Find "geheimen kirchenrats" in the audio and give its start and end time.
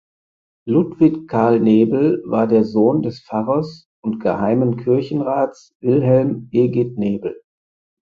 4.19-5.75